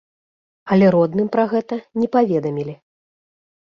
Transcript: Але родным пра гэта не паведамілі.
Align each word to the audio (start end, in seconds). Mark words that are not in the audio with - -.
Але 0.75 0.87
родным 0.95 1.31
пра 1.37 1.47
гэта 1.53 1.81
не 2.01 2.07
паведамілі. 2.19 2.73